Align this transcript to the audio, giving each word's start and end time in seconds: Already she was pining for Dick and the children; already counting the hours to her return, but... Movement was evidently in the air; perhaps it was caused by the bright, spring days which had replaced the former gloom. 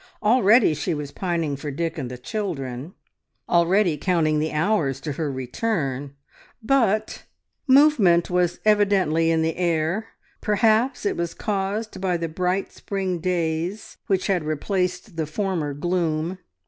Already 0.23 0.73
she 0.73 0.95
was 0.95 1.11
pining 1.11 1.55
for 1.55 1.69
Dick 1.69 1.95
and 1.99 2.09
the 2.09 2.17
children; 2.17 2.95
already 3.47 3.97
counting 3.97 4.39
the 4.39 4.51
hours 4.51 4.99
to 5.01 5.11
her 5.11 5.31
return, 5.31 6.15
but... 6.63 7.25
Movement 7.67 8.27
was 8.27 8.59
evidently 8.65 9.29
in 9.29 9.43
the 9.43 9.55
air; 9.57 10.07
perhaps 10.41 11.05
it 11.05 11.15
was 11.15 11.35
caused 11.35 12.01
by 12.01 12.17
the 12.17 12.27
bright, 12.27 12.73
spring 12.73 13.19
days 13.19 13.97
which 14.07 14.25
had 14.25 14.43
replaced 14.43 15.17
the 15.17 15.27
former 15.27 15.71
gloom. 15.71 16.39